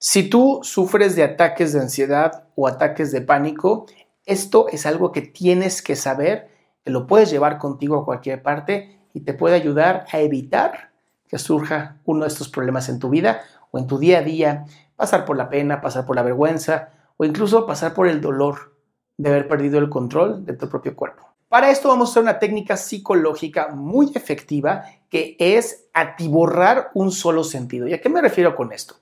Si 0.00 0.30
tú 0.30 0.60
sufres 0.62 1.16
de 1.16 1.24
ataques 1.24 1.72
de 1.72 1.80
ansiedad 1.80 2.44
o 2.54 2.68
ataques 2.68 3.10
de 3.10 3.20
pánico, 3.20 3.86
esto 4.26 4.68
es 4.68 4.86
algo 4.86 5.10
que 5.10 5.22
tienes 5.22 5.82
que 5.82 5.96
saber, 5.96 6.50
que 6.84 6.92
lo 6.92 7.08
puedes 7.08 7.30
llevar 7.30 7.58
contigo 7.58 7.96
a 7.96 8.04
cualquier 8.04 8.40
parte 8.40 9.00
y 9.12 9.22
te 9.22 9.34
puede 9.34 9.56
ayudar 9.56 10.06
a 10.12 10.20
evitar 10.20 10.92
que 11.26 11.38
surja 11.38 12.00
uno 12.04 12.22
de 12.22 12.28
estos 12.28 12.48
problemas 12.48 12.88
en 12.88 13.00
tu 13.00 13.10
vida 13.10 13.40
o 13.72 13.78
en 13.80 13.88
tu 13.88 13.98
día 13.98 14.18
a 14.18 14.22
día, 14.22 14.66
pasar 14.94 15.24
por 15.24 15.36
la 15.36 15.48
pena, 15.48 15.80
pasar 15.80 16.06
por 16.06 16.14
la 16.14 16.22
vergüenza 16.22 16.90
o 17.16 17.24
incluso 17.24 17.66
pasar 17.66 17.92
por 17.92 18.06
el 18.06 18.20
dolor 18.20 18.76
de 19.16 19.30
haber 19.30 19.48
perdido 19.48 19.80
el 19.80 19.90
control 19.90 20.46
de 20.46 20.52
tu 20.52 20.68
propio 20.68 20.94
cuerpo. 20.94 21.26
Para 21.48 21.70
esto 21.70 21.88
vamos 21.88 22.10
a 22.10 22.12
usar 22.12 22.22
una 22.22 22.38
técnica 22.38 22.76
psicológica 22.76 23.70
muy 23.74 24.12
efectiva 24.14 24.84
que 25.10 25.34
es 25.40 25.88
atiborrar 25.92 26.92
un 26.94 27.10
solo 27.10 27.42
sentido. 27.42 27.88
¿Y 27.88 27.94
a 27.94 28.00
qué 28.00 28.08
me 28.08 28.22
refiero 28.22 28.54
con 28.54 28.72
esto? 28.72 28.94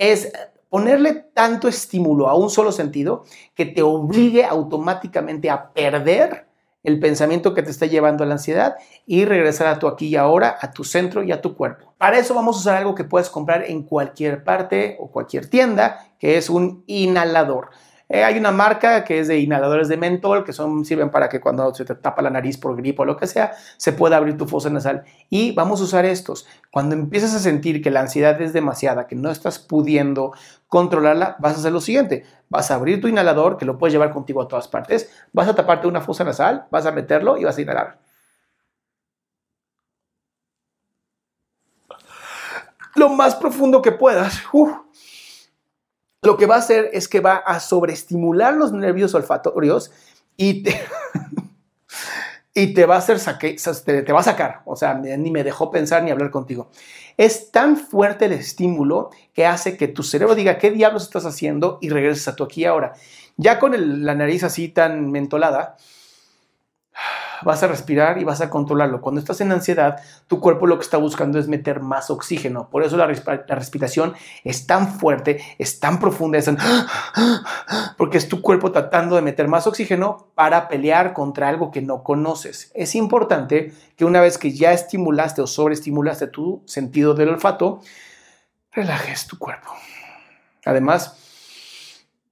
Es 0.00 0.32
ponerle 0.70 1.12
tanto 1.34 1.68
estímulo 1.68 2.28
a 2.28 2.34
un 2.34 2.48
solo 2.48 2.72
sentido 2.72 3.24
que 3.54 3.66
te 3.66 3.82
obligue 3.82 4.46
automáticamente 4.46 5.50
a 5.50 5.74
perder 5.74 6.46
el 6.82 6.98
pensamiento 6.98 7.52
que 7.52 7.62
te 7.62 7.70
está 7.70 7.84
llevando 7.84 8.24
a 8.24 8.26
la 8.26 8.32
ansiedad 8.32 8.76
y 9.04 9.26
regresar 9.26 9.66
a 9.66 9.78
tu 9.78 9.86
aquí 9.86 10.06
y 10.06 10.16
ahora, 10.16 10.56
a 10.58 10.70
tu 10.72 10.84
centro 10.84 11.22
y 11.22 11.32
a 11.32 11.42
tu 11.42 11.54
cuerpo. 11.54 11.92
Para 11.98 12.18
eso 12.18 12.32
vamos 12.32 12.56
a 12.56 12.60
usar 12.60 12.76
algo 12.78 12.94
que 12.94 13.04
puedes 13.04 13.28
comprar 13.28 13.64
en 13.64 13.82
cualquier 13.82 14.42
parte 14.42 14.96
o 14.98 15.10
cualquier 15.10 15.50
tienda, 15.50 16.14
que 16.18 16.38
es 16.38 16.48
un 16.48 16.82
inhalador. 16.86 17.68
Eh, 18.12 18.24
hay 18.24 18.36
una 18.36 18.50
marca 18.50 19.04
que 19.04 19.20
es 19.20 19.28
de 19.28 19.38
inhaladores 19.38 19.86
de 19.88 19.96
mentol 19.96 20.44
que 20.44 20.52
son, 20.52 20.84
sirven 20.84 21.10
para 21.12 21.28
que 21.28 21.40
cuando 21.40 21.72
se 21.72 21.84
te 21.84 21.94
tapa 21.94 22.22
la 22.22 22.30
nariz 22.30 22.58
por 22.58 22.76
gripe 22.76 23.02
o 23.02 23.04
lo 23.04 23.16
que 23.16 23.28
sea, 23.28 23.52
se 23.76 23.92
pueda 23.92 24.16
abrir 24.16 24.36
tu 24.36 24.48
fosa 24.48 24.68
nasal. 24.68 25.04
Y 25.28 25.52
vamos 25.52 25.80
a 25.80 25.84
usar 25.84 26.04
estos. 26.04 26.44
Cuando 26.72 26.96
empieces 26.96 27.32
a 27.34 27.38
sentir 27.38 27.80
que 27.80 27.92
la 27.92 28.00
ansiedad 28.00 28.40
es 28.42 28.52
demasiada, 28.52 29.06
que 29.06 29.14
no 29.14 29.30
estás 29.30 29.60
pudiendo 29.60 30.32
controlarla, 30.66 31.36
vas 31.38 31.54
a 31.54 31.60
hacer 31.60 31.70
lo 31.70 31.80
siguiente. 31.80 32.26
Vas 32.48 32.72
a 32.72 32.74
abrir 32.74 33.00
tu 33.00 33.06
inhalador, 33.06 33.56
que 33.56 33.64
lo 33.64 33.78
puedes 33.78 33.92
llevar 33.92 34.12
contigo 34.12 34.42
a 34.42 34.48
todas 34.48 34.66
partes. 34.66 35.08
Vas 35.32 35.46
a 35.46 35.54
taparte 35.54 35.86
una 35.86 36.00
fosa 36.00 36.24
nasal, 36.24 36.66
vas 36.72 36.86
a 36.86 36.90
meterlo 36.90 37.38
y 37.38 37.44
vas 37.44 37.58
a 37.58 37.62
inhalar. 37.62 38.00
Lo 42.96 43.08
más 43.08 43.36
profundo 43.36 43.80
que 43.80 43.92
puedas. 43.92 44.42
Lo 46.22 46.36
que 46.36 46.46
va 46.46 46.56
a 46.56 46.58
hacer 46.58 46.90
es 46.92 47.08
que 47.08 47.20
va 47.20 47.36
a 47.36 47.60
sobreestimular 47.60 48.54
los 48.54 48.72
nervios 48.72 49.14
olfatorios 49.14 49.90
y 50.36 50.62
te, 50.62 50.80
y 52.54 52.74
te 52.74 52.86
va 52.86 52.96
a 52.96 52.98
hacer 52.98 53.18
saque, 53.18 53.56
te, 53.84 54.02
te 54.02 54.12
va 54.12 54.20
a 54.20 54.24
sacar. 54.24 54.62
O 54.66 54.76
sea, 54.76 54.94
ni 54.94 55.30
me 55.30 55.44
dejó 55.44 55.70
pensar 55.70 56.02
ni 56.02 56.10
hablar 56.10 56.30
contigo. 56.30 56.70
Es 57.16 57.50
tan 57.50 57.76
fuerte 57.76 58.26
el 58.26 58.32
estímulo 58.32 59.10
que 59.32 59.46
hace 59.46 59.76
que 59.76 59.88
tu 59.88 60.02
cerebro 60.02 60.34
diga 60.34 60.58
qué 60.58 60.70
diablos 60.70 61.04
estás 61.04 61.24
haciendo 61.24 61.78
y 61.80 61.88
regreses 61.88 62.28
a 62.28 62.36
tu 62.36 62.44
aquí 62.44 62.64
ahora. 62.64 62.92
Ya 63.36 63.58
con 63.58 64.04
la 64.04 64.14
nariz 64.14 64.44
así 64.44 64.68
tan 64.68 65.10
mentolada, 65.10 65.76
vas 67.42 67.62
a 67.62 67.68
respirar 67.68 68.18
y 68.18 68.24
vas 68.24 68.40
a 68.40 68.50
controlarlo. 68.50 69.00
Cuando 69.00 69.20
estás 69.20 69.40
en 69.40 69.52
ansiedad, 69.52 70.00
tu 70.26 70.40
cuerpo 70.40 70.66
lo 70.66 70.78
que 70.78 70.84
está 70.84 70.96
buscando 70.96 71.38
es 71.38 71.48
meter 71.48 71.80
más 71.80 72.10
oxígeno. 72.10 72.68
Por 72.68 72.82
eso 72.82 72.96
la, 72.96 73.06
respiración 73.06 74.14
es 74.44 74.66
tan 74.66 74.88
fuerte, 74.88 75.40
es 75.58 75.80
tan 75.80 75.98
profunda, 75.98 76.38
es 76.38 76.46
tan- 76.46 76.58
porque 77.96 78.18
es 78.18 78.28
tu 78.28 78.42
cuerpo 78.42 78.72
tratando 78.72 79.16
de 79.16 79.22
meter 79.22 79.48
más 79.48 79.66
oxígeno 79.66 80.28
para 80.34 80.68
pelear 80.68 81.12
contra 81.12 81.48
algo 81.48 81.70
que 81.70 81.82
no 81.82 82.02
conoces. 82.02 82.70
Es 82.74 82.94
importante 82.94 83.72
que 83.96 84.04
una 84.04 84.20
vez 84.20 84.38
que 84.38 84.52
ya 84.52 84.72
estimulaste 84.72 85.42
o 85.42 85.46
sobreestimulaste 85.46 86.26
tu 86.28 86.62
sentido 86.66 87.14
del 87.14 87.30
olfato, 87.30 87.80
relajes 88.72 89.26
tu 89.26 89.38
cuerpo. 89.38 89.70
Además, 90.64 91.16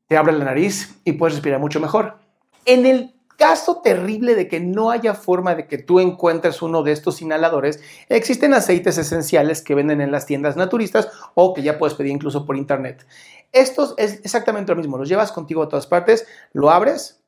te 0.07 0.17
abre 0.17 0.33
la 0.33 0.45
nariz 0.45 0.99
y 1.05 1.13
puedes 1.13 1.35
respirar 1.35 1.61
mucho 1.61 1.81
mejor. 1.81 2.19
En 2.65 2.87
el 2.87 3.15
caso 3.39 3.81
terrible 3.83 4.35
de 4.35 4.49
que 4.49 4.59
no 4.59 4.91
haya 4.91 5.15
forma 5.15 5.55
de 5.55 5.69
que 5.69 5.79
tú 5.79 6.01
encuentres 6.01 6.61
uno 6.61 6.83
de 6.83 6.91
estos 6.91 7.23
inhaladores, 7.23 7.81
existen 8.09 8.53
aceites 8.53 8.99
esenciales 8.99 9.63
que 9.63 9.77
venden 9.77 10.01
en 10.01 10.11
las 10.11 10.27
tiendas 10.27 10.57
naturistas 10.57 11.09
o 11.35 11.55
que 11.55 11.63
ya 11.63 11.79
puedes 11.79 11.95
pedir 11.95 12.11
incluso 12.11 12.45
por 12.45 12.57
internet. 12.57 13.07
Estos 13.53 13.95
es 13.97 14.21
exactamente 14.25 14.73
lo 14.73 14.77
mismo, 14.77 14.99
los 14.99 15.09
llevas 15.09 15.31
contigo 15.31 15.63
a 15.63 15.69
todas 15.69 15.87
partes, 15.87 16.27
lo 16.53 16.71
abres, 16.71 17.23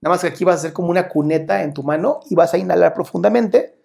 nada 0.00 0.14
más 0.14 0.22
que 0.22 0.28
aquí 0.28 0.44
vas 0.44 0.56
a 0.56 0.58
hacer 0.58 0.72
como 0.72 0.88
una 0.88 1.08
cuneta 1.08 1.62
en 1.62 1.74
tu 1.74 1.82
mano 1.82 2.20
y 2.30 2.34
vas 2.34 2.54
a 2.54 2.58
inhalar 2.58 2.94
profundamente, 2.94 3.78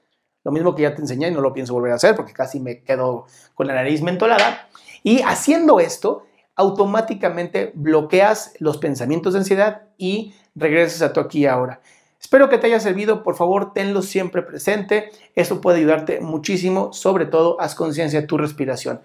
lo 0.46 0.52
mismo 0.54 0.74
que 0.76 0.84
ya 0.84 0.96
te 0.96 1.02
enseñé 1.02 1.28
y 1.28 1.32
no 1.32 1.42
lo 1.42 1.54
pienso 1.54 1.74
volver 1.74 1.92
a 1.92 1.96
hacer 1.96 2.16
porque 2.16 2.32
casi 2.32 2.62
me 2.62 2.84
quedo 2.84 3.26
con 3.54 3.68
la 3.68 3.74
nariz 3.74 4.02
mentolada. 4.02 4.70
Y 5.04 5.22
haciendo 5.24 5.82
esto, 5.82 6.24
automáticamente 6.56 7.72
bloqueas 7.76 8.54
los 8.60 8.78
pensamientos 8.78 9.34
de 9.34 9.40
ansiedad 9.40 9.90
y 9.98 10.34
regresas 10.58 11.02
a 11.02 11.14
tu 11.14 11.20
aquí 11.20 11.46
ahora. 11.46 11.80
Espero 12.20 12.50
que 12.50 12.58
te 12.58 12.68
haya 12.68 12.80
servido, 12.80 13.24
por 13.24 13.36
favor, 13.36 13.74
tenlo 13.74 14.02
siempre 14.02 14.42
presente. 14.42 15.12
Esto 15.36 15.62
puede 15.62 15.78
ayudarte 15.78 16.20
muchísimo, 16.20 16.92
sobre 16.92 17.26
todo 17.26 17.62
haz 17.62 17.76
conciencia 17.76 18.22
de 18.22 18.28
tu 18.28 18.38
respiración. 18.38 19.02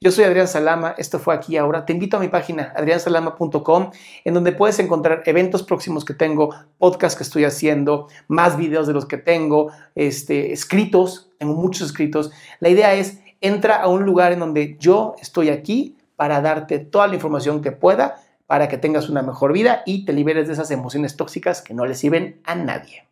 Yo 0.00 0.10
soy 0.10 0.24
Adrián 0.24 0.48
Salama, 0.48 0.94
esto 0.98 1.18
fue 1.18 1.34
aquí 1.34 1.56
ahora. 1.56 1.86
Te 1.86 1.92
invito 1.92 2.16
a 2.16 2.20
mi 2.20 2.28
página 2.28 2.72
adriansalama.com 2.76 3.90
en 4.24 4.34
donde 4.34 4.52
puedes 4.52 4.78
encontrar 4.78 5.22
eventos 5.24 5.62
próximos 5.62 6.04
que 6.04 6.14
tengo, 6.14 6.54
podcasts 6.78 7.16
que 7.16 7.22
estoy 7.24 7.44
haciendo, 7.44 8.08
más 8.28 8.56
videos 8.56 8.86
de 8.86 8.92
los 8.92 9.06
que 9.06 9.16
tengo, 9.16 9.70
este, 9.94 10.52
escritos, 10.52 11.30
tengo 11.38 11.54
muchos 11.54 11.88
escritos. 11.88 12.32
La 12.60 12.68
idea 12.68 12.94
es 12.94 13.18
entra 13.40 13.76
a 13.76 13.88
un 13.88 14.04
lugar 14.04 14.32
en 14.32 14.40
donde 14.40 14.76
yo 14.78 15.14
estoy 15.20 15.48
aquí 15.48 15.96
para 16.16 16.40
darte 16.40 16.78
toda 16.78 17.06
la 17.06 17.14
información 17.14 17.62
que 17.62 17.72
pueda 17.72 18.23
para 18.46 18.68
que 18.68 18.78
tengas 18.78 19.08
una 19.08 19.22
mejor 19.22 19.52
vida 19.52 19.82
y 19.86 20.04
te 20.04 20.12
liberes 20.12 20.46
de 20.46 20.54
esas 20.54 20.70
emociones 20.70 21.16
tóxicas 21.16 21.62
que 21.62 21.74
no 21.74 21.86
le 21.86 21.94
sirven 21.94 22.40
a 22.44 22.54
nadie. 22.54 23.04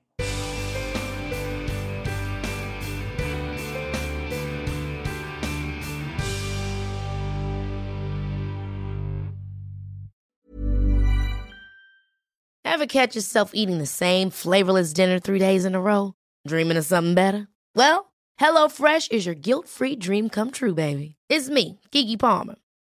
Ever 12.65 12.87
catch 12.87 13.15
yourself 13.15 13.53
eating 13.55 13.79
the 13.79 13.87
same 13.87 14.31
flavorless 14.31 14.93
dinner 14.93 15.21
three 15.21 15.39
days 15.39 15.65
in 15.65 15.75
a 15.75 15.81
row? 15.81 16.15
Dreaming 16.49 16.79
of 16.79 16.85
something 16.85 17.15
better? 17.15 17.47
Well, 17.77 18.13
HelloFresh 18.41 19.13
is 19.13 19.27
your 19.27 19.35
guilt 19.37 19.69
free 19.69 19.95
dream 19.95 20.29
come 20.29 20.51
true, 20.51 20.75
baby. 20.75 21.17
It's 21.29 21.51
me, 21.51 21.79
Kiki 21.93 22.17
Palmer. 22.17 22.57